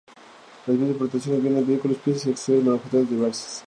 [0.07, 3.59] Las principales importaciones bienes: vehículos, piezas y accesorios, manufacturas diversas.